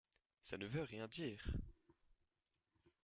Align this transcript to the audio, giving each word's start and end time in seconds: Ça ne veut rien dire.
Ça 0.41 0.57
ne 0.57 0.65
veut 0.65 0.81
rien 0.81 1.07
dire. 1.07 1.45